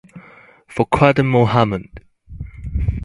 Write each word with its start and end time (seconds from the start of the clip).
Fakhruddin 0.67 1.27
Mohd. 1.27 1.91